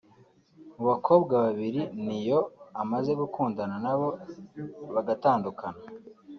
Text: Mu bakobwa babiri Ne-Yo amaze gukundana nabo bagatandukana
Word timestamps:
Mu 0.75 0.83
bakobwa 0.89 1.33
babiri 1.45 1.81
Ne-Yo 2.05 2.39
amaze 2.81 3.11
gukundana 3.21 3.75
nabo 3.85 4.09
bagatandukana 4.93 5.81